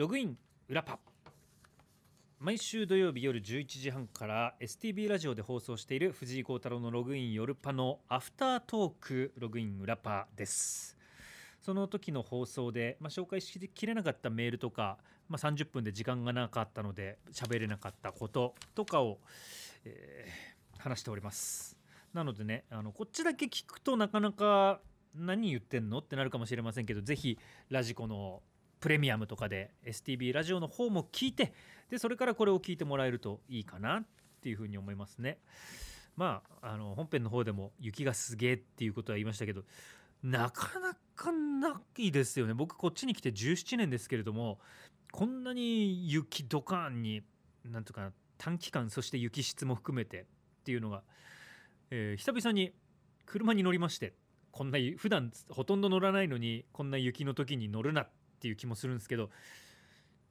[0.00, 0.38] ログイン
[0.70, 0.98] 裏パ
[2.38, 10.96] 毎週土曜日夜11時半から STB ラジオで放送している藤井幸太郎のログイン夜パのアフタートークログイン裏パです。
[11.60, 14.96] その時の放送で、まあ、紹介しきれなかったメールとか、
[15.28, 19.18] まあ、30分で時間がなかったので喋れなかったこととかを、
[19.84, 21.76] えー話しております。
[22.14, 24.80] なのでねあのこっちだけ聞くとなかなか
[25.14, 27.38] 何言ってんのってなるかもしれませんけどぜひ
[27.68, 28.42] ラジコの
[28.80, 31.52] プレミアムとかで STB ラジオの方も聞いて
[31.90, 34.04] でそれからこれを聞いてもらえるといいかなっ
[34.42, 35.38] ていうふうに思いますね。
[36.16, 39.64] まああの本編の方でも雪がすげえっていうことは言いましたけど
[40.22, 42.54] なかなかないですよね。
[42.54, 44.58] 僕こっちに来て17年ですけれども
[45.12, 47.22] こんなに雪ドカーンに
[47.64, 50.24] なんとか短期間そして雪質も含めてっ
[50.64, 51.02] ていうのが、
[51.90, 52.72] えー久々に
[53.26, 54.14] 車に乗りまして
[54.50, 58.08] こんな普段ほとんど乗らないのにこんな雪の時に乗るなっ
[58.40, 59.30] ていう気もするんですけど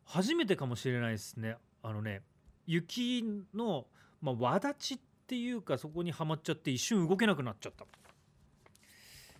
[0.05, 2.21] 初めてかもしれないですねあのね
[2.65, 3.85] 雪の、
[4.21, 7.85] まあ、輪立ちっていうかそこにはまっちゃって一瞬動けなくなっちゃった、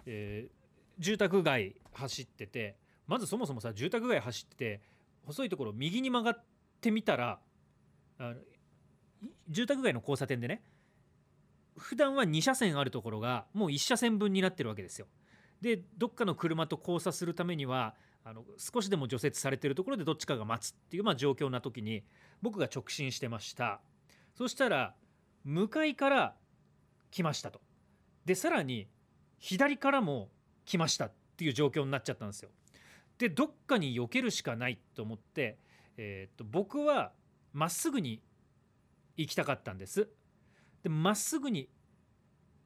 [0.05, 0.59] えー
[0.99, 2.75] 住宅街走ってて
[3.07, 4.81] まずそもそもさ住宅街走ってて
[5.25, 6.43] 細いところ右に曲がっ
[6.81, 7.39] てみたら
[8.19, 8.35] あの
[9.47, 10.61] 住宅街の交差点でね
[11.77, 15.07] 普段は2車線あるところがもう1車線分になってるわけですよ。
[15.61, 17.95] でどっかの車と交差するためには
[18.29, 22.03] あの少しでも除雪されてるところでどっちかが待つっていう、まあ、状況な時に
[22.43, 23.81] 僕が直進してました。
[24.35, 24.93] そしたら
[25.43, 26.35] 向かいから
[27.09, 27.59] 来ましたと。
[28.25, 28.87] でさらに
[29.39, 30.29] 左からも
[30.63, 32.49] 来ましたっていう状況になっちゃったんですよ。
[33.17, 35.57] でどっかに避けるしかないと思って、
[35.97, 37.13] えーっと僕は
[37.51, 38.21] まっすぐに
[39.17, 40.07] 行きたかったんです。
[40.83, 41.67] でまっすぐに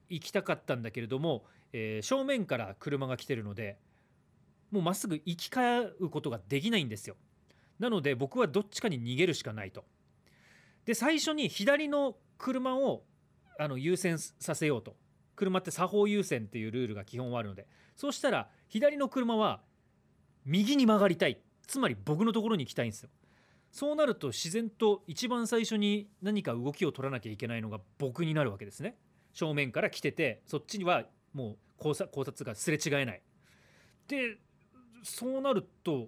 [0.09, 3.79] 行きたかったんだけれども、えー正面から車が来てるので
[4.73, 7.15] もうまっすぐ行き交うことができないんですよ。
[7.77, 9.85] なので僕はどっちかに逃げるしかないと。
[10.85, 13.03] で最初に左の車を
[13.59, 14.95] あの優先させようと。
[15.35, 17.67] 車って作法優先っていうルールが基本はあるので。
[17.95, 19.61] そうしたら左の車は
[20.43, 21.39] 右に曲がりたい。
[21.67, 23.09] つまり僕のところに行きたいんですよ。
[23.71, 28.97] そうなると自然と一番最初に何か動きを取らなきゃいけないのが僕になるわけですね。
[29.33, 33.21] 正面から来ててそっちにはもう交差交差がすれ違えない。
[34.07, 34.37] で
[35.03, 36.07] そうなると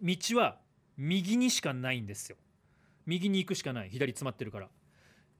[0.00, 0.58] 道は
[0.96, 2.36] 右にしかないんですよ。
[3.06, 3.90] 右に行くしかない。
[3.90, 4.68] 左詰まってるから。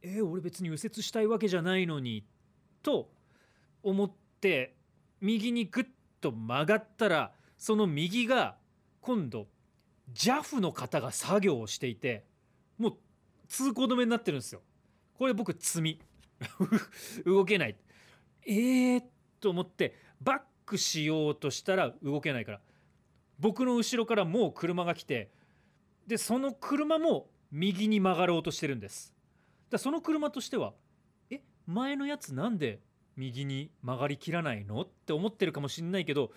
[0.03, 2.25] えー俺別に右折したいわけじゃないのに
[2.83, 3.11] と
[3.83, 4.75] 思って
[5.21, 5.87] 右にグッ
[6.21, 8.57] と曲がったらその右が
[9.01, 9.47] 今度
[10.15, 12.25] JAF の方が作業をしていて
[12.79, 12.97] もう
[13.49, 14.63] 通行止めになってるんですよ。
[15.15, 16.01] これ僕積み。
[17.27, 17.77] 動けない。
[18.47, 19.03] えー、
[19.41, 22.61] と思ってバックしようとしたら動けないから。
[23.41, 25.31] 僕の後ろからもう車が来て
[26.07, 29.15] でその車も右に曲がろうとしてるんです。
[29.71, 30.75] だその車としては
[31.31, 32.81] え前のやつなんで
[33.17, 34.83] 右に曲がりきらないの？
[34.83, 36.31] って思ってるかもしれないけど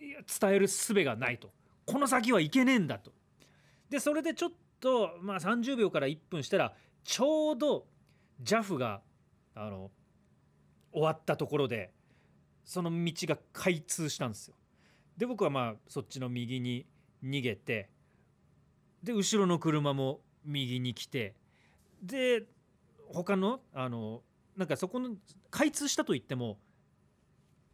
[0.00, 1.50] いや伝える術がないと。
[1.84, 3.12] この先はいけねえんだと。
[3.88, 7.86] でそれでちょっとまあ30秒から1分したらちょうど
[8.42, 9.00] JAF が
[9.54, 9.90] あの
[10.92, 11.90] 終わったところで
[12.64, 14.54] その道が開通したんですよ。
[15.20, 16.86] で僕はまあそっちの右に
[17.22, 17.90] 逃げて
[19.02, 21.34] で後ろの車も右に来て
[22.02, 22.44] で
[23.12, 24.22] 他のあの
[24.56, 25.10] なんかそこの
[25.50, 26.56] 開通したと言っても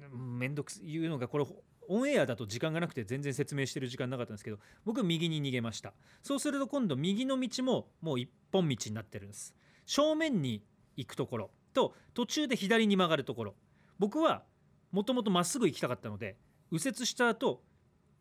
[0.01, 1.47] うんめんどくさい言うのがこれ
[1.89, 5.95] オンエアだと時間がなくて全然説明してる時間なかったんですけど僕右に逃げました。
[6.25, 9.55] そうすると今度右の道ももう一本道になってるんです。
[9.85, 10.65] 正面に
[10.97, 13.55] 行くところと途中で左に曲がるところ。
[14.01, 14.43] 僕は
[14.91, 16.37] もともとまっすぐ行きたかったので
[16.71, 17.63] 右折した後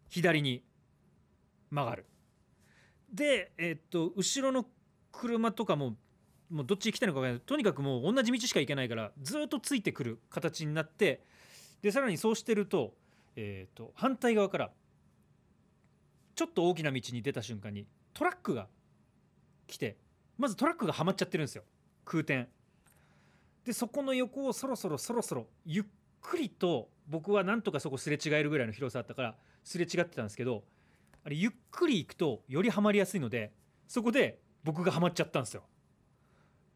[0.10, 0.64] 左に
[1.70, 2.06] 曲がる。
[3.12, 4.66] でえっと後ろの
[5.12, 5.96] 車とかも
[6.50, 7.42] もうどっち行きたいのか分からない。
[7.42, 11.24] とにかくもう同じ道しか行けないからずっとついてくる形になって
[11.82, 12.94] でさらにそうしてると,、
[13.36, 14.72] えー、と反対側から
[16.36, 18.68] ちょっと大きな道に出た瞬間にトラックが
[19.68, 19.98] 来て
[20.38, 21.64] まずトラックがはまっちゃってるんですよ。
[22.04, 22.48] 空転。
[23.64, 25.86] でそこの横をそろそろそろそろゆっ
[26.26, 30.64] くりと僕はなんとかそこすれ違えるぐらいの広さだったからすれ違ってたんですけど
[31.24, 33.54] あれゆっくり行くとよりはまりやすいので
[33.88, 35.64] そこで僕がはまっちゃったんですよ。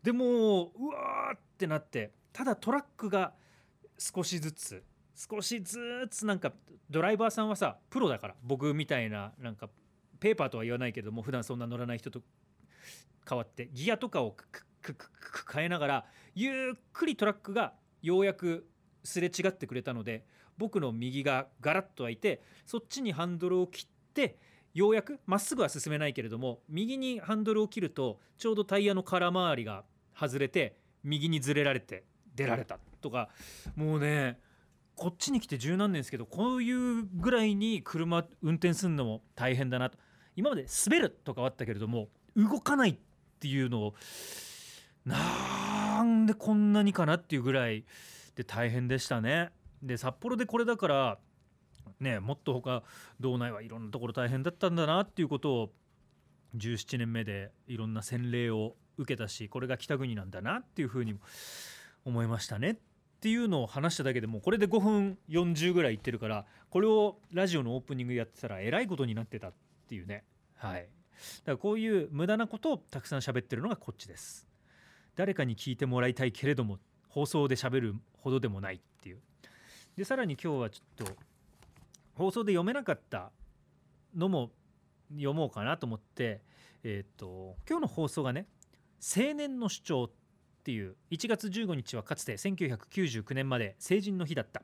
[0.03, 3.33] でもううわーってなってただトラックが
[3.97, 4.83] 少しずつ
[5.15, 6.53] 少しずつなんか
[6.89, 9.69] ドライバーさんはさプロだから僕みたいななんか
[10.19, 12.21] ペーパーとは言わないけども普段そんな乗らない人と
[13.27, 14.47] 変わってギアとかをく
[14.81, 16.05] くくく変えながら
[16.35, 18.65] ゆっくりトラックがようやく
[19.03, 20.23] すれ違ってくれたので
[20.57, 24.37] 僕の右がガラッと開いてそっちにハンドルを切って
[24.73, 29.83] ようやくまっすぐは進めないけれども右にハンドルを切るとちょうどタイヤの空回りが
[30.17, 32.03] 外れて右にずれられて
[32.35, 32.79] 出られた。
[33.01, 33.29] とか
[33.75, 34.37] もうね
[34.95, 39.97] こっちに来て十何年ですけどこういうぐらいに車運転するのも大変だなと。
[40.35, 42.97] 今まで滑るとかはあったけれども動かないっ
[43.39, 43.93] ていうのを
[45.05, 47.85] なんでこんなにかなっていうぐらい
[48.39, 49.51] で大変でしたね。
[49.83, 51.17] で札幌でこれだから
[51.99, 52.83] ねもっと他
[53.19, 55.71] 道内はいろんなところ大変だったんだなっていうことを
[56.55, 61.15] 17年目でいろんな洗礼を受けたしこれが北国なんだなっていうふうに
[62.05, 62.71] 思いましたね。
[62.71, 62.75] っ
[63.19, 69.53] ていうのを話しただけでもこれで5分40ぐらいいってるからこれをラジオのオープニングやってたらえらいことになってたっ
[69.89, 70.23] ていうね。
[70.55, 70.83] はい。
[70.83, 74.47] だからこういう無駄なことをたくさん喋ってるのがこっちです。
[75.17, 79.19] 誰かに聞いてもらいたいけれども放送で喋るほどでもないっていう。
[79.97, 81.15] でさらに今日はちょっと
[82.13, 83.31] 放送で読めなかった
[84.15, 84.51] のも
[85.11, 86.41] 読もうかなと思って
[86.83, 88.47] えっ、と今日の放送がね
[89.01, 90.11] 青年の主張っ
[90.63, 94.61] ていう1月15日はかつて1999年まで成人の日だった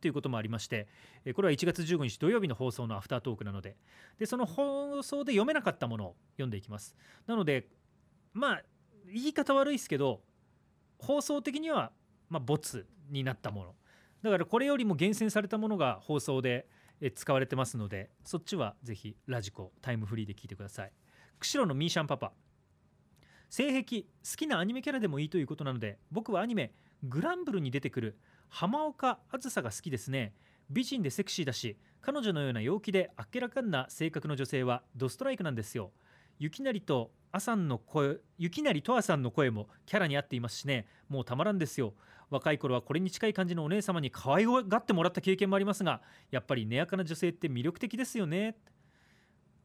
[0.00, 0.86] ということもありまして
[1.34, 3.76] これは1月15日土曜日の放送のアフタートークなので
[4.18, 6.94] でその放送で読めなかったものを読んでいきます。
[7.26, 7.68] なので
[8.32, 8.62] まあ
[9.06, 10.20] 言い方悪いですけど
[10.98, 11.92] 放送的には
[12.28, 13.74] まあボツになったもの。
[14.22, 16.66] だからこれよりも厳選されたものが放送で
[17.14, 20.92] 使われてますのでそっちはぜひラジコタイムフリーで聞いてください。
[21.38, 22.32] 釧路のミーシャンパパ。
[23.50, 24.06] 性癖好
[24.36, 26.72] きなアニメキャラでもいいということなので僕はアニメ
[27.04, 28.18] グランブルに出てくる
[28.48, 30.34] 浜岡あずさが好きですね。
[30.70, 35.92] 美人でセクシーだし彼女のような陽気であっけらかんな性格の女性はドストライクなんですよ。
[36.38, 40.86] 雪成とアさんの声雪成とあさんの声もキャラに合っていますしね。
[41.08, 41.94] もうたまらんですよ。
[42.30, 46.00] 若い頃はこれに近い感じのお姉様に可愛がってもらった経験もありますが
[46.30, 48.56] やっぱり根やかな女性って魅力的ですよね。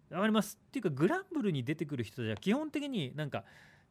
[0.10, 0.60] わかります。
[0.68, 3.44] っていうかグランブルに出てくる人たちは基本的になんか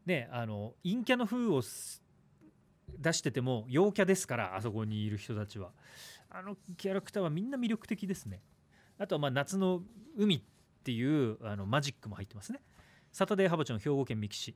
[0.07, 5.71] ねあの陰キャの風を出してても陽キャですからあそこにいる人たちは。
[6.31, 8.43] あのキャラクターはみんな魅力的ですね。
[8.99, 9.83] あとはまあ夏の
[10.17, 10.45] 海
[10.79, 12.61] っていうあのマジックも入ってますね。
[13.13, 14.55] サタデーハバチョン兵庫県三木市、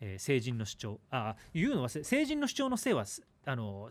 [0.00, 1.00] えー、成人の主張。
[1.10, 3.04] ああ言うのは成人の主張の性は
[3.46, 3.88] あの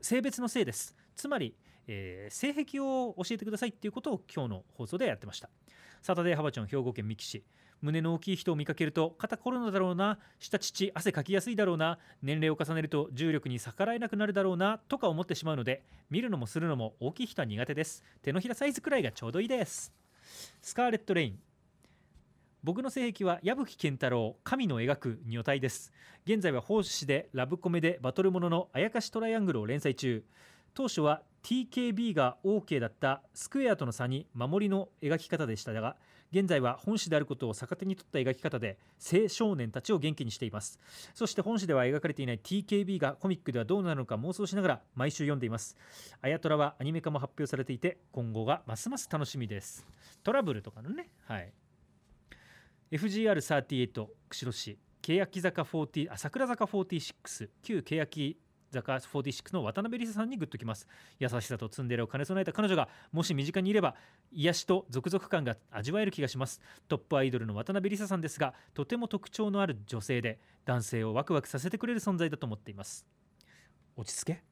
[0.00, 0.96] 性別の性です。
[1.16, 1.54] つまり、
[1.86, 5.48] えー、性癖を教えてくださいっていうことを今日の放送でやってました。
[6.02, 7.44] サタデーハバチョン兵庫県三木市。
[7.82, 10.18] 胸の大きい人を見かけると肩こるのだろうな。
[10.38, 11.98] 下乳汗かきやすいだろうな。
[12.22, 14.78] 年齢を重ねると重力に逆らえなくなるだろうな。
[14.88, 18.04] とか思ってしまうので見るのもするのも大きい人は苦手です。
[18.22, 19.99] 手のひらサイズくらいがちょうどいいです。
[20.62, 21.38] スカーレット・レイン。
[22.62, 25.92] 僕の性癖は矢吹健太郎神の描く女体です。
[26.26, 30.24] 現在は奉仕でラブコメでバトルもののあやかしトライアングルを連載中。
[30.74, 35.96] 当初は TKB が OK だったスクエアとの差に守りの描き方でしたが
[36.32, 40.78] 現在は本誌であることを逆手に取った描き方で青少年たちを元気にしています。
[41.14, 45.76] そして本誌では描かれていない TKB がコミックではどうなるのか妄想しながら毎週読んでいます。
[46.22, 49.86] あやトラはアニメ化も発表されていて今後がますます楽しみです。
[50.22, 51.08] トラブルとかのね。
[51.26, 51.52] はい。
[52.92, 54.78] FGR38 釧路市。
[55.02, 58.36] 欅坂40あ桜坂46旧欅
[58.72, 60.86] 坂46の渡辺梨沙さんにグッときます。
[61.18, 63.94] 優しさとツンデレを兼ね備えた彼女がもし身近にいれば
[64.32, 66.60] 癒しと続々感が味わえる気がします。
[66.88, 73.06] トップアイドルの渡辺梨沙さんですがとても特徴のある女性で男性をワクワクさせてくれる存在だと思っています。
[73.96, 74.42] 落ち着け。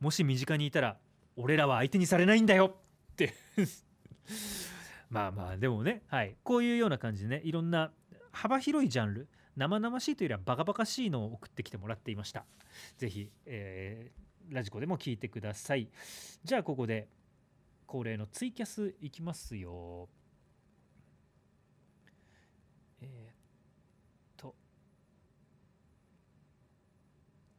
[0.00, 0.96] もし身近にいたら
[1.36, 2.76] 俺らは相手にされないんだよ
[3.12, 3.34] って。
[5.10, 6.36] まあまあでもねはい。
[6.42, 7.92] こういうような感じでねいろんな
[8.32, 9.28] 幅広いジャンル。
[9.58, 12.44] 生々しいというよりはバカバカしいのを送ってきてもらっていました。
[12.96, 15.88] 是非、えー、ラジコでも聞いてください。
[16.44, 17.08] じゃあここで
[17.84, 20.08] 恒例のツイキャスいきますよ。
[23.00, 23.34] えー、っ
[24.36, 24.54] と。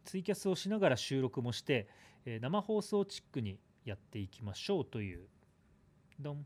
[0.06, 1.90] ツイキャスをしながら収録もして、
[2.24, 5.28] えー、生放送チックにやっていきましょうという。
[6.18, 6.46] どん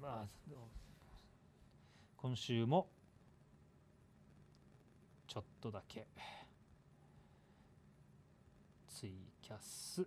[0.00, 0.42] まあ
[2.22, 2.88] 今週も
[5.26, 6.06] ちょっとだけ
[8.88, 9.10] ツイ
[9.42, 10.06] キャス。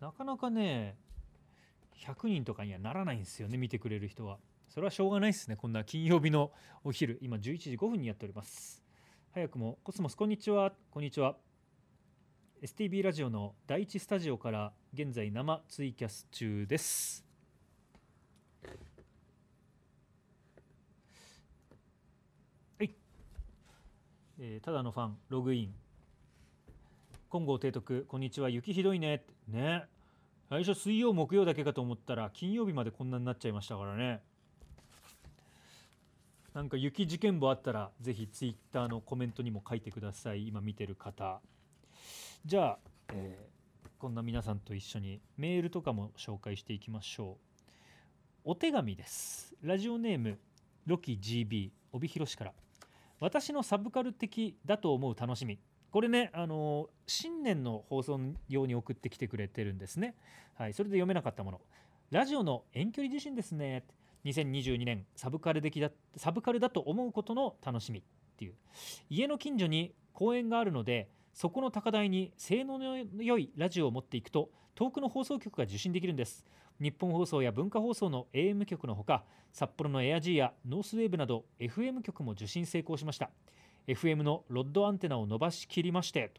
[0.00, 0.96] なかなかね
[1.98, 4.38] 100人とかにはならないんですよね見てくれる人は。
[4.70, 6.50] それはしょうがないですねこんな金曜日の
[6.82, 7.18] お昼。
[7.20, 8.82] 今11時5分にやっております。
[9.32, 10.72] 早くもコスモスこんにちは。
[10.90, 11.36] こんにちは。
[12.64, 17.22] STB ラジオの第一スタジオから現在生ツイキャス中です。
[22.78, 22.94] はい、
[24.40, 25.74] えー、ただのファンログイン。
[27.30, 29.24] 金剛提督こんにちは雪ひどいね。
[29.46, 29.84] ね。
[30.48, 34.22] 最初水曜木曜だけかと思ったら金曜日までこんなになっちゃいましたからね。
[36.54, 40.48] なんか雪事件簿あったらぜひツイッターのコメントにも書いてください。
[40.48, 41.42] 今見てる方。
[42.46, 42.78] じゃあ、
[43.14, 47.38] えー、こんな皆さんと一緒にメールとかも紹介していきましょ
[48.44, 48.50] う。
[48.50, 49.54] お手紙です。
[49.62, 50.38] ラジオネーム
[50.84, 52.52] ロキ GB 帯広市から。
[53.18, 55.58] 私のサブカル的だと思う楽しみ。
[55.90, 58.20] これねあの新年の放送
[58.50, 60.14] 用に送ってきてくれてるんですね。
[60.52, 61.62] はいそれで読めなかったもの。
[62.10, 63.86] ラジオの遠距離受信ですね。
[64.26, 68.02] 2022年サブカル的だサブカルだと思うことの楽しみっ
[68.36, 68.54] ていう。
[69.08, 76.44] 家の近所に公園があるのでそこの高台に性能の良いラジオを持っていくと遠くの放送局が受信できるんです。
[76.80, 83.30] 日本放送や文化放送の AM 局のほか札幌のエアジーやノースウェーブなど FM 局も受信成功しました。
[83.88, 86.32] FM のロッドアンテナを伸ばしきりまして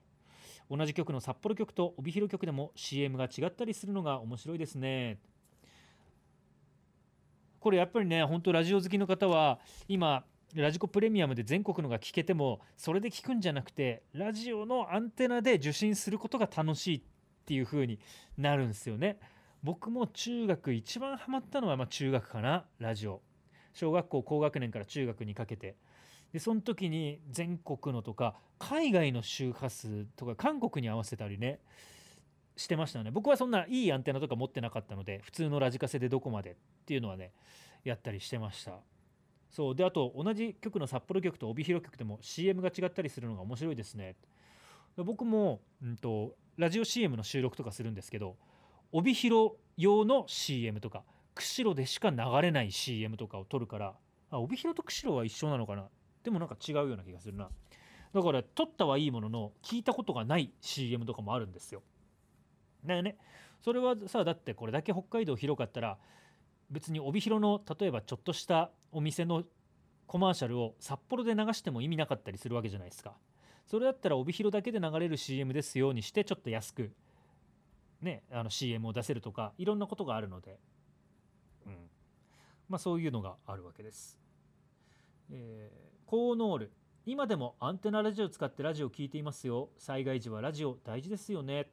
[0.70, 5.20] 同じ局の札幌局と帯広局でも CM が違ったりするのが面白いですね。
[7.60, 9.60] これやっぱりね本当ラジオ好きの方は
[9.90, 10.24] 今
[10.62, 17.02] ラジコプレミアムで全国のが聞けてもそれで聞くんじゃなくてラジオのアンテナで受信することが楽しいっ
[17.46, 18.00] ていう風に
[18.38, 19.20] なるんですよね。
[19.64, 23.22] 僕も中学一番ハマったのはま中学かなラジオ。
[23.74, 25.76] 小学校高学年から中学にかけて。
[26.32, 31.60] でその時に全国のとか海外の周波数とか韓国に合わせたりね
[32.58, 33.12] してましたね。
[33.12, 37.32] 僕はそんないいアンテナとか持ってなかったので普通のラジカセでどこまでっていうのはね
[37.84, 38.80] やったりしてました。
[39.56, 44.18] そうであと同じ局の札幌局と帯広局でも CM が違ったりするのが面白いですね。
[44.98, 48.36] 僕も、うんと、ラジオ CM の収録とかするんですけど
[48.92, 51.04] 帯広用の CM とか
[51.36, 53.94] 釧路でしか流れない CM とかを撮るから
[54.30, 55.88] あ帯広と釧路は一緒なのかな？
[56.26, 57.48] でもなんか違うような気がするな。
[58.14, 61.82] だから撮ったはいいものの聞いたことがない CM とかもあるんですよ。
[62.84, 63.16] だよね。
[63.62, 65.98] それはさだってこれだけ北海道広かったら
[66.70, 69.44] 別に帯広の例えばちょっとしたお店の
[70.08, 73.14] コマーシャルを札幌で流しても意味なかったりするわけじゃないですか。
[73.66, 76.92] それだったら帯広だけで流れる CM ですようにしてちょっと安く
[78.02, 80.60] ねあの CM を出せるとかいろんなことがあるので、
[81.66, 81.90] うん。
[82.70, 84.18] まあ、そういうのがあるわけです、
[85.30, 86.72] えー、コーノール
[87.06, 89.70] 今でもアンテナラジオを使ってラジオを聞いていますよ。
[89.78, 91.68] 災害時はラジオ大事ですよね。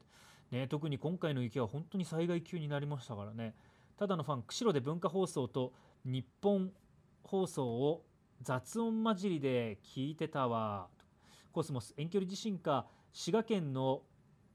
[0.50, 3.54] ね、特に今回の雪は本当に災害級になりましたからね。
[4.02, 5.72] ただのファン釧路で文化放送と
[6.04, 6.72] 日本
[7.22, 8.04] 放送を
[8.40, 10.88] 雑音混じりで聞いてたわ。
[11.52, 14.02] コスモス遠距離地震か滋賀県の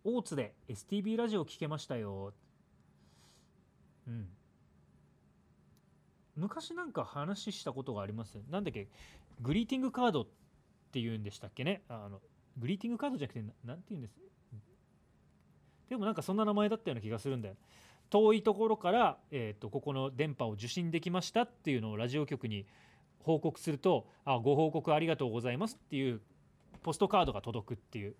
[0.04, 2.34] 大津で STB ラジオを聞けましたよ。
[4.06, 4.28] うん。
[6.36, 8.38] 昔なんか話したことがあります？
[8.50, 8.90] なんだっけ？
[9.40, 10.28] グリーティングカードっ
[10.92, 11.84] ていうんでしたっけね？
[11.88, 12.20] あの
[12.58, 14.18] グリーティングカードじゃなくて何て言うんです？
[15.88, 17.56] でもなんかそんな名前だったような気がするんだよ。
[18.10, 22.66] 遠いところから、えーと、ここの電波を受信できましたっていうのをラジオ局に
[23.20, 26.22] 報告すると「あご報告ありがとうございます」っていう
[26.84, 28.16] ポストカードが届くっていう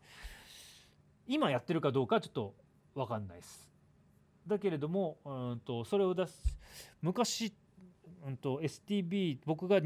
[1.28, 2.56] 今やってるかどうかちょっと
[2.94, 3.72] 分かんないです。
[4.46, 6.58] だけれどもうんとそれを出す
[7.02, 7.54] 昔、
[8.26, 9.80] うんと、STB 僕が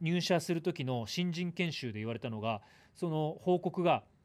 [0.00, 2.60] 入社する時の新人研修で言われたのが
[2.94, 4.04] その報告が「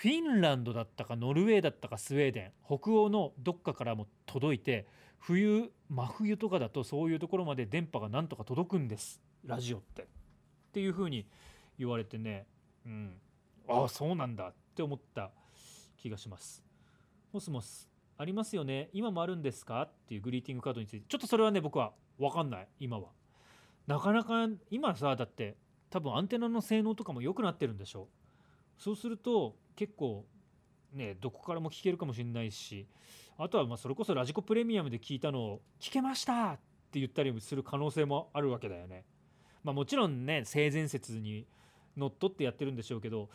[0.00, 4.86] フィンランドだったかノルウェーだったかスウェーデン北欧のどっかからも届いて
[5.18, 9.20] 冬真冬とかだとそういうところまで電波がなんとか届くんです。
[9.44, 10.06] ラジオってっ
[10.72, 11.26] ていうふうに
[11.80, 12.46] 言われてね
[12.86, 13.12] うん
[13.68, 13.86] あ。
[13.86, 15.32] あそうなんだって思った
[15.96, 16.62] 気がします。
[17.32, 18.90] モスモスありますよね？
[18.92, 19.82] 今もあるんですか？
[19.82, 21.06] っていうグリーティングカードについて。
[21.08, 22.68] ちょっとそれはね僕は分かんない。
[22.78, 23.08] 今は。
[23.88, 25.56] なかなか今さだって
[25.90, 28.06] 多分アンテナの性能とかも良くなってるんでしょ？
[28.78, 30.26] そうすると結構
[30.92, 32.84] ねどこからも聞けるかもしれないし
[33.36, 36.58] あとはまそれこそラジコプレミアムで聞いたのを「聞けました!」っ
[36.90, 39.04] て言ったりする可能性もあるわけだよね。
[39.62, 41.46] まあ、もちろんね性善説に
[41.96, 43.30] のっとってやってるんでしょうけど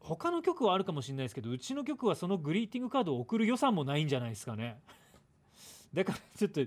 [0.00, 4.80] 他の曲はあるかもしれないですけどうちの曲はそのグリーティングカードを送る予算もないんじゃないですかね。
[5.92, 6.60] だからちょっと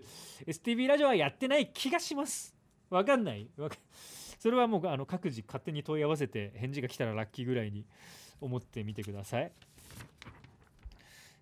[0.46, 2.55] STV ラジオはやってない気がします。
[2.91, 3.50] わかんない
[4.39, 7.86] それはもうあの各自勝手に問い合わせて返事が来たらラッキーぐらいに
[8.39, 9.51] 思ってみてください、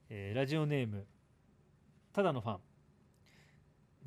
[0.10, 1.06] えー、ラジオネーム。
[2.14, 2.60] ただのファン。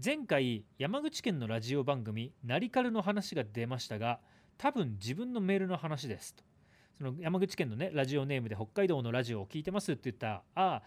[0.03, 4.21] 前回山口県のラジオ番組「ナリカル」の話が出ましたが
[4.57, 6.45] 多分自分のメールの話ですと。
[6.97, 10.83] その山口県のねラジオネームで北海道のラジオを聞いてますって言ったああ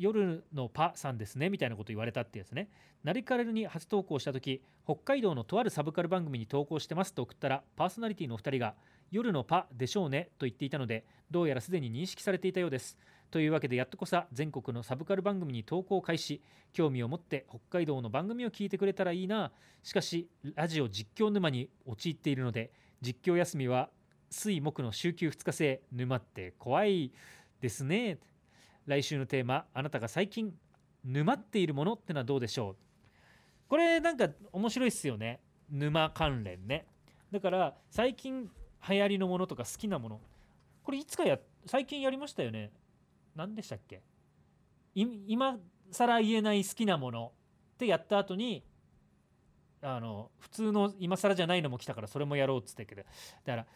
[0.00, 2.70] 夜のパさんですねみたいなこと言われたってやつね。
[3.04, 8.74] ナリカルに初投稿した時北海道のとあるサブカル番組に投稿してますと送ったらパーソナリティのお二人が
[9.10, 12.96] 夜のパでしょうねと言っていたのでどうやらすでに認識されていたようです。
[13.30, 16.42] というわけでやっとこさ全国のサブカル番組に投稿開始。
[16.72, 19.52] 興味を持って北海道の番組を聞いてくれたらいいな。
[19.82, 23.90] しかしラジオ実況沼に陥っているので実況休みは
[24.30, 25.82] 水木の週休2日制。
[25.92, 27.12] 沼って怖い
[27.60, 28.18] ですね。
[28.86, 30.52] 来週のテーマあなたが最近
[31.04, 32.76] 沼っているものってのはどうでしょう？
[33.68, 35.40] これなんか面白いっすよね。
[35.70, 36.86] 沼関連ね。
[37.30, 38.50] だから最近
[38.88, 40.20] 流行りのものとか好きなもの。
[40.82, 42.70] これいつかや最近やりましたよね。
[43.36, 44.02] 何でしたっけ？
[44.94, 45.56] 今
[45.92, 47.32] 更言えない好きなもの。
[47.74, 48.64] ってやった後に
[49.80, 53.02] あの普通の今更じゃないのも来たからそれもやろうっつってけど。
[53.02, 53.06] だ
[53.52, 53.66] から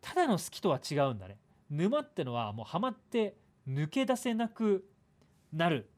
[0.00, 1.38] ただの好きとは違うんだね。
[1.70, 3.36] 沼ってのはもうハマって
[3.68, 4.84] 抜け出せなく
[5.52, 5.88] なる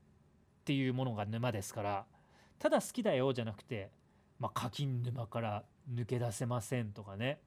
[0.60, 2.06] っていうものが沼ですから
[2.58, 3.90] ただ好きだよじゃなくて、
[4.38, 7.40] まあ、課金沼から抜け出せませんとかね。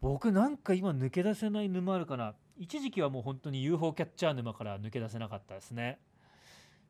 [0.00, 2.34] 僕なんか今抜け出せない沼あるかな。
[2.56, 5.98] 一時期はもう本当に UFO キャッチャー沼から抜け出せなかったですね。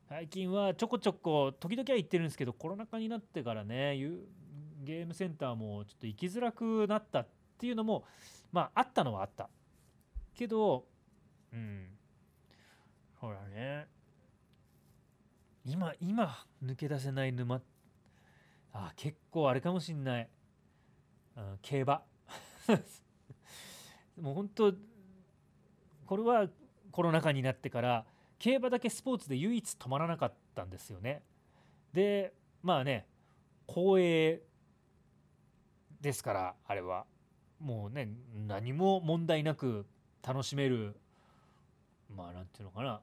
[0.09, 3.95] 最近はちょこちょこ時々は行ってるんですけどコロナ禍になってからね
[4.81, 7.27] ゲームセンターもちょっと行きづらくなったっ
[7.59, 8.05] ていうのも
[8.51, 9.49] まああったのはあった。
[10.35, 10.85] けど
[11.53, 11.98] うん。
[13.19, 13.87] ほらね。
[15.65, 17.61] 今今抜け出せない沼。
[18.71, 20.29] あ結構あれかもしんない、
[21.35, 22.03] うん、競馬。
[24.21, 24.73] もう本当
[26.05, 26.47] これは
[26.91, 28.05] コロナ禍になってから
[28.37, 31.23] 競馬だけスポーツで唯一止まらなかったんですよね。
[31.91, 32.33] で
[32.63, 33.05] まあね
[33.65, 34.41] 公営
[35.99, 37.05] ですからあれは。
[37.59, 38.07] もうね
[38.47, 39.85] 何も問題なく
[40.23, 40.97] 楽しめる
[42.15, 43.01] まあなんていうのかな、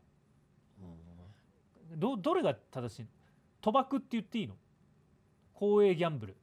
[1.97, 3.07] どどれが正しい
[3.63, 4.55] 賭博って言っていいの？
[5.55, 6.37] 公営ギャンブル、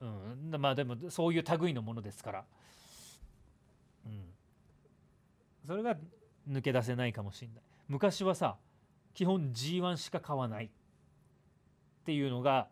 [0.00, 2.44] うん、まあでもそういう類のものですから、
[4.06, 4.22] うん、
[5.66, 5.94] それが
[6.48, 7.62] 抜け出せないかもしれない。
[7.88, 8.56] 昔はさ
[9.12, 10.68] 基本 G1 しか買わないっ
[12.04, 12.68] ていうのが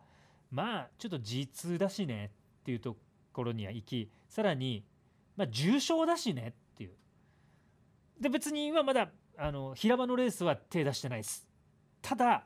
[0.51, 2.97] まあちょっと G2 だしねっていうと
[3.31, 4.83] ころには行きさらに
[5.37, 6.91] まあ重賞だしねっていう。
[8.19, 11.47] で別に今まだあの平場のレースは手出してないです。
[12.01, 12.43] ただ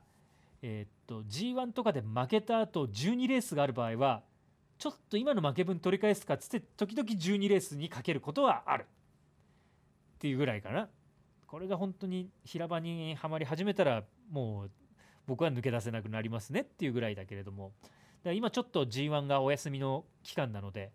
[0.62, 4.24] えー、っと G1 とかで負けた後12レースがある場合は
[4.78, 8.86] ちょっと今の負け分取り返すかっつって時々12レースにかけることはある。
[10.16, 10.90] っていうぐらいかな。
[11.48, 14.72] これが本当に平場にはまり始めたらもう
[15.28, 16.62] 僕は抜け出せなくなりますね。
[16.62, 17.74] っていうぐらいだけれども。
[18.24, 20.92] だ今ちょっと G1 がお休みの期間なので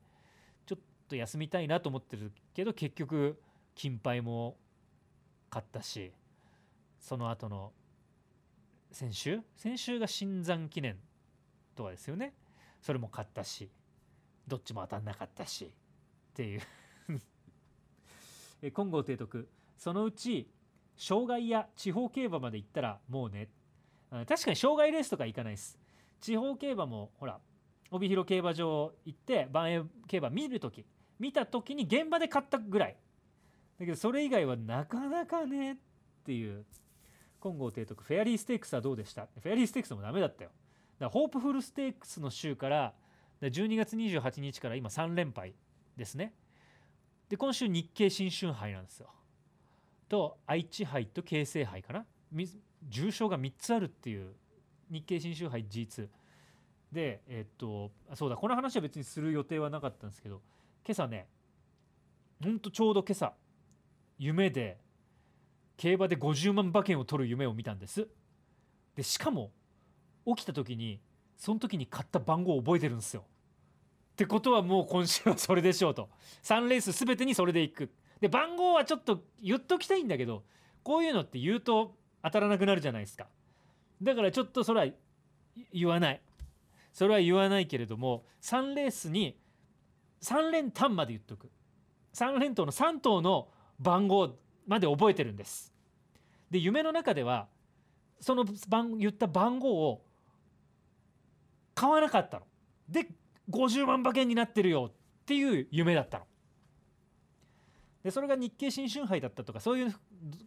[0.67, 3.39] ちょっと休みたいなと思ってるけど結局
[3.75, 4.57] 金牌も
[5.51, 6.13] 買ったし
[6.99, 7.73] その後の
[8.91, 9.41] 先週？
[9.57, 10.97] 先週が新山記念
[11.75, 12.35] とかですよね。
[12.81, 13.71] それも買ったし
[14.47, 16.61] どっちも当たんなかったしっていう。
[18.75, 19.49] 金剛提督。
[19.77, 20.51] そのうち
[20.97, 23.49] 障害や地方競馬まで行ったらもうね。
[24.11, 25.79] 確かに障害レースとか行かないです。
[26.21, 27.39] 地方競馬もほら
[27.91, 30.85] 帯広競馬場行って万栄競馬見る時
[31.19, 32.97] 見た時に現場で買ったぐらい。
[33.79, 35.77] だけどそれ以外はなかなかねっ
[36.25, 36.65] ていう。
[37.41, 39.27] 金剛提督フェアリーステークスはどうでした？
[39.27, 40.51] フェアリーステークスもダメだったよ。
[40.99, 42.95] だホープフルステークスの週から
[43.41, 45.55] 12月28日から今3連敗
[45.97, 46.35] ですね。
[47.29, 49.11] で今週日経新春杯なんですよ。
[50.09, 52.07] と愛知杯と京成杯かな。
[52.89, 54.35] 重賞が3つあるっていう
[54.91, 56.09] 日経新春杯 G2
[56.93, 60.41] でえっとそうだこの話は別にする予定はなかったんですけど
[60.87, 61.27] 今朝ね
[62.43, 63.35] ほんとちょうど今朝
[64.19, 64.79] 夢で
[65.79, 68.07] 競馬で50万馬券を取る夢を見たんです。
[68.95, 69.53] でしかも
[70.27, 71.01] 起きた時に
[71.37, 73.23] その時に買った番号を覚えてるんですよ。
[73.23, 76.11] ってことはもう今週はそれでしょうと。
[76.43, 77.91] 3レース全てにそれでいく。
[78.21, 80.43] で番号はちょっと言っときたいんだけど
[80.83, 83.29] こういうのって言うと当たらなくなるじゃないですか。
[84.03, 84.87] だからちょっとそれは
[85.73, 86.21] 言わない。
[86.93, 89.39] それは言わないけれども3レースに
[90.23, 91.49] 3連単まで言っとく。
[92.15, 94.37] 3連投の3頭の番号
[94.69, 95.73] まで覚えてるんです。
[96.51, 97.49] で夢の中では
[98.21, 100.05] その番言った番号を
[101.75, 102.47] 買わなかったの。
[102.89, 103.09] で
[103.51, 104.91] 50万馬券になってるよ。
[104.91, 106.27] っていう夢だったの。
[108.03, 109.95] でそれが日経新春杯だったとかそういう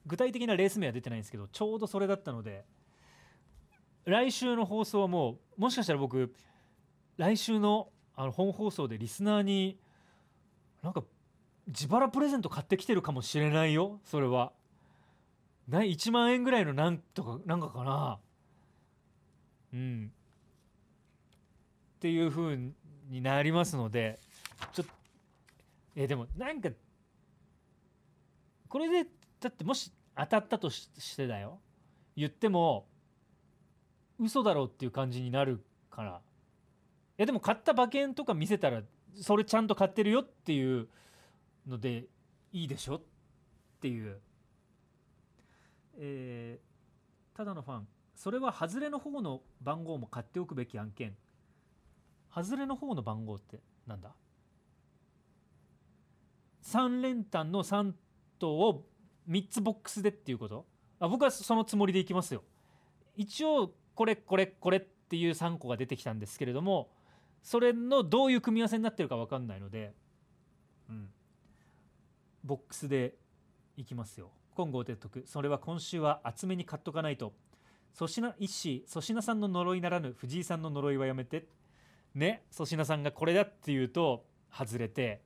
[0.06, 2.64] 具体的なレース名は出てないんですけどちょうどそれだったので
[4.06, 6.34] 来週の放送はもうもしかしたら僕
[7.18, 9.78] 来週のあの本放送でリスナーに
[10.82, 11.04] なんか
[11.72, 14.52] 自腹プレゼント買ってきてるかもしれないよそれは。
[15.68, 18.20] ない1万円ぐらいのなんとかなんかかな。
[19.74, 20.12] うん。
[21.98, 22.58] っていう風
[23.10, 24.20] になりますので
[24.74, 24.92] ちょっと
[25.96, 26.70] えでもなんか
[28.68, 31.60] これでだってもし当たったとししてだよ。
[32.18, 32.86] 言っても
[34.20, 36.22] 嘘だろうっていう感じになるから。
[37.18, 38.82] いやでも買った馬券とか見せたら
[39.22, 40.88] それちゃんと買ってるよっていう
[41.68, 42.06] ので
[42.52, 43.02] いいでしょっ
[43.80, 44.20] ていう、
[45.98, 46.72] えー
[47.34, 51.16] ただのファンそれは外れの方の番号も買っておくべき案件。
[52.34, 54.14] 外れの方の番号ってなんだ
[56.64, 57.94] ？3連単の3
[58.38, 58.86] 頭を
[59.30, 60.68] 3つボックスでっていうこと？
[61.00, 62.44] あ僕はそのつもりでいきますよ。
[63.16, 66.92] 一応これこれこれっていう3個が出てきたんですけれども
[67.42, 69.94] それのどういう組み合わせになってるか分かんないので、
[70.90, 71.10] うん、
[72.44, 73.16] ボックスで
[73.78, 74.32] いきますよ。
[74.56, 77.34] 今後提督それは今週は厚めに買っとかないと。
[77.94, 81.48] 粗品一子粗品さんの呪いならぬ藤井さんの呪いはやめて。
[82.14, 85.22] ね粗品さんがこれだって言うと外れて。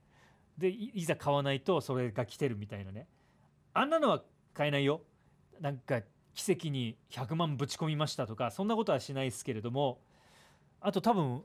[0.58, 3.06] でいざ買わないとそれが来てるみたいなね。
[3.74, 4.22] あんなのは
[4.54, 5.02] 買えないよ。
[5.60, 6.02] なんか
[6.34, 10.00] 奇跡に100万ぶち込みましたとかそんなことはしないですけれども。
[10.80, 11.42] あと多分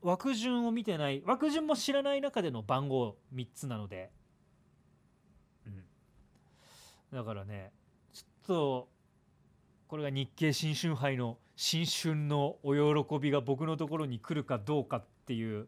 [0.00, 1.22] 枠順を見てない。
[1.24, 4.10] 枠順も知らない中での番号3つなので、
[7.12, 7.72] だからね
[8.12, 8.88] ちょっと
[9.86, 15.66] これが日経新春杯の新春のお喜びが僕のところに来るかどうかっていう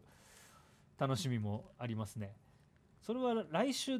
[0.97, 2.35] 楽しみもありますね。
[3.01, 3.99] それは来週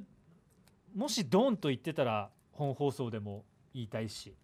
[0.95, 4.36] もしドーンと言ってたら本放送でも言いたいし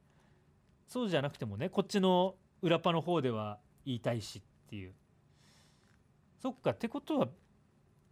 [0.87, 4.93] そうじゃなくてもねこっちの裏パの方では言いたいしっていう
[6.41, 7.27] そっかってことは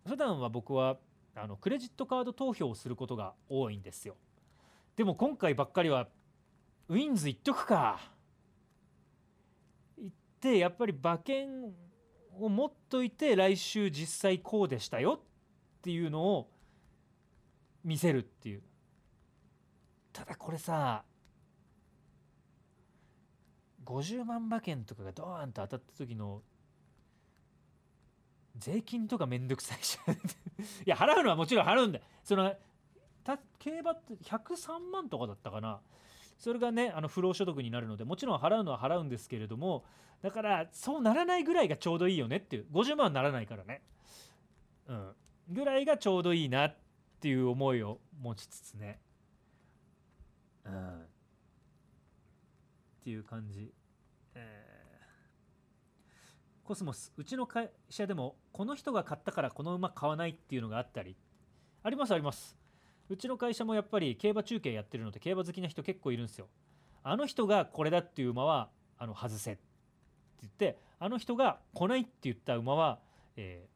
[0.08, 0.98] 普段は僕は
[1.36, 4.16] あのクレジットカード投票をすることが多いんですよ
[4.96, 6.08] でも今回ばっかりは
[6.88, 8.00] ウィンズ行っとくか。
[9.98, 11.50] 行ってやっぱり馬券
[12.40, 16.50] を持っといて来週実際こうでしたよっていうのを
[17.84, 18.64] 見せるっていう。
[20.14, 21.04] ただこれさ
[23.84, 26.42] 50万馬券とかがドーンと当たった時の
[28.58, 30.00] 税金とかめんどくさいし
[30.86, 32.00] いや払うのはもちろん払うんだ。
[32.24, 32.56] その
[33.60, 35.80] 競馬って103万とかだったかな。
[36.38, 39.86] それがねあの不労所得になるのでもちろん払うのは払うんですけれども
[40.22, 43.82] だからそうならないぐらいがちょうどいいよねっていう50万はならないからね。
[44.88, 45.12] うん。
[45.50, 46.76] ぐらいがちょうどいいなっ
[47.20, 49.00] ていう思いを持ちつつね。
[50.66, 51.02] うん。
[51.02, 51.06] っ
[53.04, 53.72] ていう感じ。
[54.34, 56.68] えー。
[56.68, 61.16] コスモスうちの会社でもこの人が買ったからこの馬買わないっていうのがあったり。
[61.84, 62.65] ありますあります。
[63.10, 66.48] うちの会社もやっぱり競馬中継やってるので競馬好きな人結構いるんですよ。
[67.04, 69.62] あの人がこれだっていう馬はあの外せって
[70.42, 73.00] 言ってあの人が来ないって言った馬は、
[73.36, 73.76] えー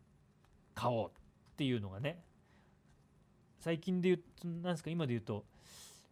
[0.80, 1.12] 買おうっ
[1.58, 2.24] ていうのがね。
[3.60, 5.44] 最近で言うとなんですか今で言うと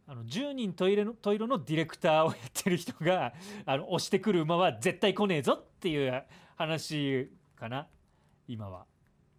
[0.06, 3.34] あの10人トイレのトイレのディレクターをやってる人が
[3.66, 6.24] あの押してくる馬は絶対来ねえぞっていう
[6.58, 7.88] 話かな
[8.50, 8.86] 今は。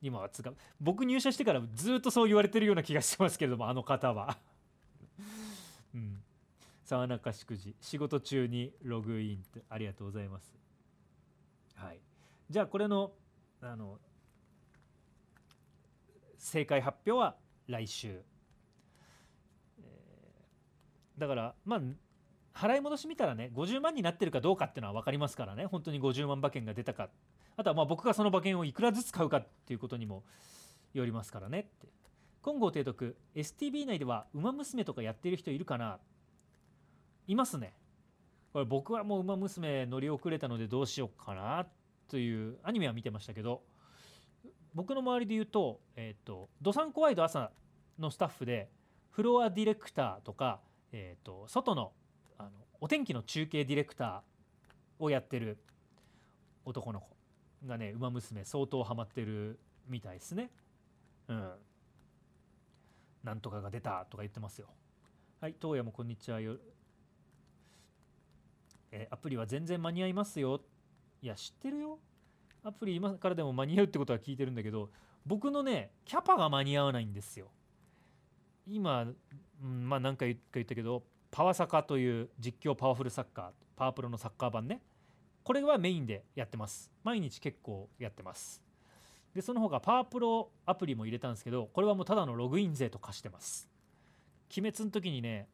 [0.00, 4.38] 今はつか僕入社してからずっとそう言われてるような気がしますけれどもあの方は。
[5.94, 6.22] うん。
[6.84, 9.64] 沢中祝辞仕事中にログインって。
[9.68, 10.56] ありがとうございます。
[11.74, 12.00] はい。
[12.48, 13.12] じゃあこれの
[13.60, 14.00] あの
[16.36, 18.22] 正解発表は来週、
[19.80, 21.80] えーだからまあ
[22.54, 25.66] 払い戻し見たらね50万になってるかどうかっていうのは分かりますからね。
[25.66, 27.08] 本当に50万馬券が出たか
[27.58, 30.22] あとはまあ僕がその馬券をいくらずつ買うかっていうことにも
[30.94, 31.88] よりますからねって。
[32.40, 35.98] 金剛提督 STB 内では「ウマ娘」とかやってる人いるかな？
[37.26, 37.74] いますね。
[38.52, 41.66] これ僕はもう「ウマ娘」乗り遅れたのでどうしようかな
[42.06, 43.64] というアニメは見てましたけど
[44.72, 47.50] 僕の周りで言うと「えー、とドサンコワイド朝」
[47.98, 48.70] のスタッフで
[49.10, 50.60] フロアディレクターとか、
[50.92, 51.92] えー、と外の
[52.38, 55.58] あのお天気の中継ディレクターをやってる
[56.64, 57.17] 男の子。
[57.66, 60.50] がね「ウマ娘」相当ハマってるみたいですね。
[61.28, 61.52] うん。
[63.22, 64.68] なんとかが出たとか言ってますよ。
[65.40, 66.56] はい、東野もこんにちはよ。
[68.90, 70.60] えーアプリは全然間に合いますよ。
[71.20, 71.98] いや、知ってるよ。
[72.62, 74.90] アプリ今からでも間に合うってことは聞いてるんだけど、
[75.26, 77.50] 僕のね、キャパが間に合わないんですよ。
[78.66, 79.02] 今、
[79.62, 84.80] うん、まあ何回か言ったけど、パワサカという実況パワフルサッカー、パワプロのサッカー版ね。
[85.48, 86.90] これはメインでやってます。
[87.02, 88.62] 毎日結構やってます。
[89.34, 93.66] で、その他パワープロアプリも入れたんですけど、これはもうただのログイン税と化してます。
[94.54, 95.48] 鬼滅の時にね、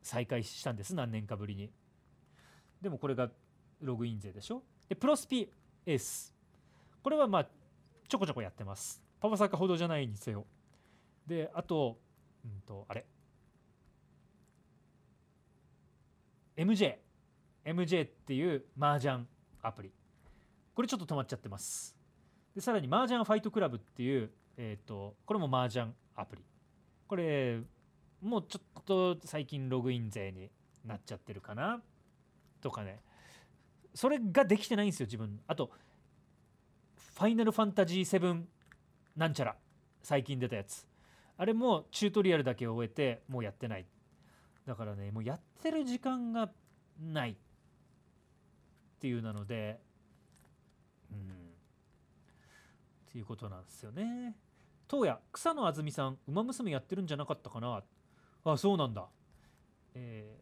[0.00, 1.70] 再開したんです、何年かぶりに。
[2.80, 3.28] でもこれが
[3.82, 4.62] ログイン税でしょ。
[4.88, 5.50] で、プロスピ
[5.84, 6.34] エース。
[7.02, 7.48] これはまあ、
[8.08, 9.02] ちょこちょこやってます。
[9.20, 10.46] パワサカほどじゃないにせよ。
[11.26, 11.98] であと,、
[12.42, 13.04] うん、とあれ
[16.56, 17.05] MJ
[17.66, 19.26] MJ っていう麻雀
[19.60, 19.90] アプリ。
[20.74, 21.96] これちょっと止まっちゃってます。
[22.54, 26.42] でさらに麻雀ファイトクラブっていう、えー、とこれも麻雀アプリ。
[27.08, 27.60] これ
[28.22, 30.48] もうちょっと最近ログイン税に
[30.84, 31.82] なっちゃってるかな？
[32.60, 33.00] とかね。
[33.94, 35.40] それができてないんですよ自分。
[35.48, 35.70] あと
[37.14, 38.42] ファイナルファンタジー7
[39.16, 39.56] なんちゃら
[40.02, 40.86] 最近出たやつ。
[41.36, 43.86] あれもチュートリアルだけ終えてもうやってない。
[44.66, 46.50] だからねもうやってる時間が
[47.00, 47.36] ない。
[48.96, 49.80] っていうなので
[51.10, 51.18] うん。
[53.08, 54.36] っていうことなんですよね。
[54.88, 57.82] 当夜草野あずみさん「ウマ娘」やってるんじゃなかったかな？
[58.44, 59.08] あそうなんだ。
[59.94, 60.40] え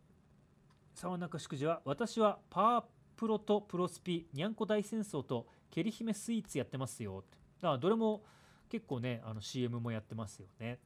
[0.94, 2.84] ー、沢中祝辞は私はパワー
[3.16, 7.24] プロとプロスピにゃんこ大戦争とケリ姫スイーツやってますよ。
[7.60, 8.24] だからどれも
[8.68, 10.78] 結構ねあの CM もやってますよね。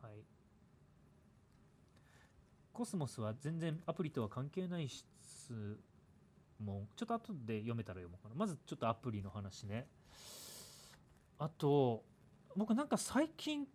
[0.00, 0.24] はい。
[2.72, 5.78] コスモスは全然アプリとは関係ない質
[6.60, 8.34] 問ちょっと後で読めたら読もうかな。
[8.34, 9.86] まずちょっとアプリの話ね。
[11.38, 12.04] あと
[12.56, 13.66] 僕なんか最近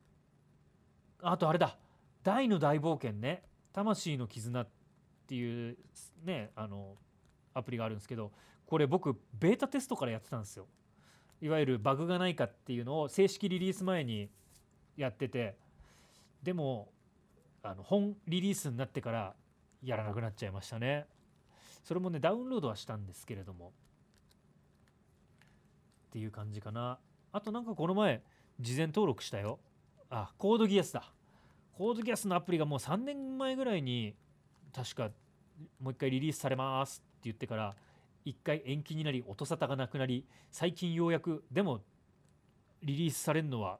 [1.21, 1.77] あとあれだ。
[2.23, 3.43] 大の大冒険ね。
[3.73, 4.67] 魂の絆っ
[5.27, 5.77] ていう
[6.23, 6.95] ねあの
[7.53, 8.31] アプリがあるんですけど
[8.65, 10.67] これ僕ベータテストからやってたんですよ。
[11.41, 14.29] いわゆるバグがないかっていうのを正式リリース前に
[14.97, 15.57] やってて。
[16.43, 16.91] でも
[17.61, 19.35] あの本リリースになってから
[19.83, 21.05] やらなくなっちゃいましたね。
[21.83, 23.73] それもねダウンロードはしたんですけれども。
[26.09, 26.99] っていう感じかな。
[27.31, 28.21] あとなんかこの前
[28.59, 29.59] 事前登録したよ。
[30.09, 31.11] あコードギアスだ。
[31.73, 34.13] コードギアスのアプリがもう3年前ぐらいに
[34.73, 35.09] 確か
[35.79, 37.75] もう一回リリースされますって言ってから
[38.25, 41.81] 一回延期になり音沙汰がなくなり最近ようやくでも
[42.83, 43.79] リリースされるのは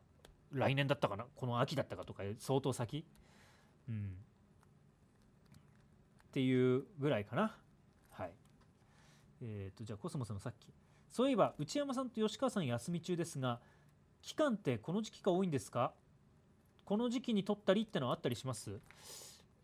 [0.51, 1.25] 来年だったかな。
[1.35, 3.05] この秋だったかとか相当先。
[3.89, 4.15] うん。
[6.25, 7.55] っていうぐらいかな。
[8.21, 8.31] はい。
[9.41, 10.67] えっ、ー、とじゃあコスモスのさっき。
[11.10, 13.60] そういえば内山さんと吉川さん休み中ですが
[14.21, 15.93] 期間ってこの時期が多いんですか？
[16.86, 18.79] この時期に撮ったりってのはあったりします？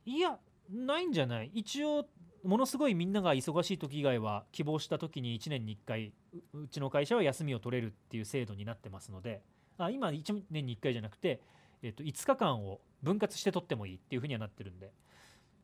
[0.06, 0.40] いや
[0.70, 1.52] ないんじゃない。
[1.54, 2.06] 一応
[2.44, 6.14] ものすごいみんなが忙しい時以外は希望した時に1年に1回
[6.54, 9.42] うちの会社は休みを取れるっていう制度になってますので。
[9.80, 11.40] あ今1年に1回じゃなくて、
[11.84, 14.92] えっと、5日間を分割して取ってもいいっていうふうにはなってるんで。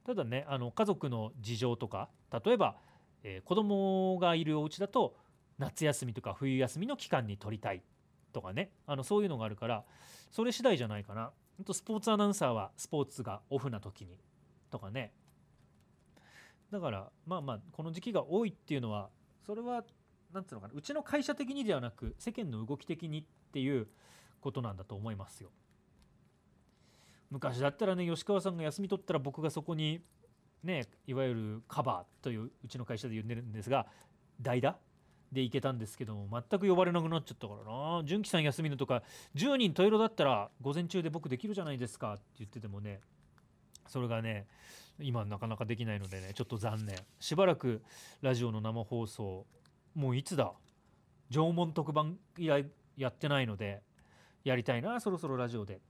[0.05, 2.09] ただねあの家族の事情とか
[2.45, 2.75] 例えば、
[3.23, 5.15] えー、子供がいるお家だと
[5.57, 7.83] 夏休みとか冬休みの期間に取りたい
[8.33, 9.83] とかねあのそういうのがあるから
[10.31, 11.31] それ次第じゃないかな
[11.65, 14.17] とスポーツアナウンサーはスポーツがオフな時に
[14.71, 15.13] とかね
[16.71, 19.09] だからまあまあこの時期が多いっていうのは
[19.45, 19.83] それは
[20.33, 23.87] 何ていうのかなうちの会社的にではなく世間の動き的にっていう
[24.41, 25.49] ことなんだと思いますよ。
[27.33, 30.01] 昔だったらね吉川さんが休み取ったら僕がそこに
[30.63, 33.87] ねいわゆるカバーといううちの会社で呼んでるんですが
[34.39, 34.77] 代打
[35.31, 38.03] で行けたんですけども全く呼ばれなくなっちゃったからな。
[38.05, 39.01] 純喜さん休みのとか
[39.33, 43.01] 10人十色だったら午前中で僕できるじゃないですかって言っててもね
[43.87, 44.45] それがね
[44.99, 46.95] 今なかなかできないのでねちょっと残念。
[47.19, 47.81] しばらく
[48.21, 49.47] ラジオの生放送
[49.95, 50.51] もういつだ？
[51.31, 53.81] 縄文特番以来やってないので
[54.43, 55.81] やりたいなそろそろラジオで。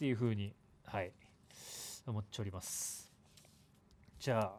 [0.00, 0.54] っていうふうに
[0.86, 1.12] はい
[2.06, 3.12] 思っております。
[4.18, 4.52] じゃあ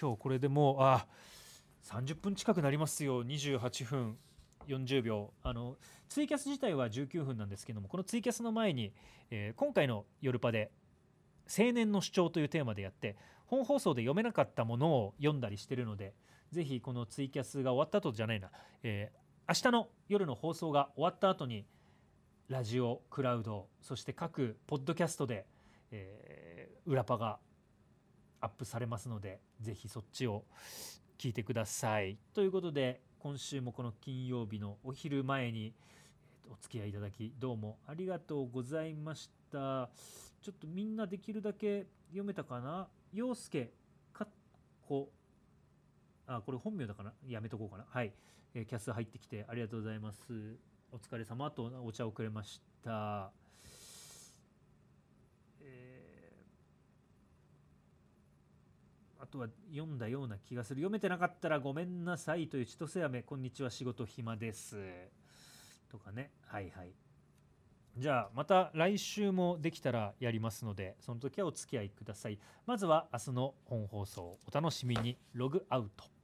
[0.00, 1.06] 今日これでもうあ
[1.84, 3.22] 30分近くなりますよ。
[3.22, 4.16] 28分
[4.66, 5.76] 40秒あの
[6.08, 8.94] ツイキャス自体は19分なんですけどもこのツイキャスの前に、
[9.30, 10.72] えー、今回の「夜パで
[11.46, 16.14] 「青年の主張」というテーマでやって本放送で読めなかったものを読んだりしてるので
[16.50, 18.50] ぜひこのツイキャスが終わった後じゃないな、
[18.82, 21.66] えー、明日の夜の放送が終わった後に
[22.48, 25.46] ラジオクラウドそして各ポッドキャストで、
[25.90, 27.40] えー、裏パが
[28.40, 30.44] アップされますのでぜひそっちを
[31.18, 32.18] 聞いてください。
[32.34, 35.74] ということで今週もこの金曜日のお昼前に
[36.48, 39.90] お付き合いいただきどうもありがとうございました。
[40.40, 42.86] ちょっとみんなできるだけ読めたかな？
[43.12, 43.72] 陽介
[44.12, 44.28] かっ
[44.86, 45.10] こ
[46.28, 47.86] あこれ本名だからやめとこうかな。
[47.90, 48.12] はい、
[48.54, 50.22] えー、キャス入ってきてありがとうございます。
[50.92, 53.30] お疲れ様とお茶をくれました。
[59.18, 60.80] あとは読んだような気がする。
[60.80, 63.22] 読めてなかったらごめんなさいという千歳飴。
[63.22, 64.76] こんにちは仕事暇です。
[65.90, 66.30] とかね。
[66.46, 66.92] はいはい。
[67.98, 72.38] じゃあまた来週もできたらやりますのでその時はお付き合いください。
[72.66, 74.38] まずは明日の本放送。
[74.46, 75.18] お楽しみに。
[75.32, 76.15] ログアウト。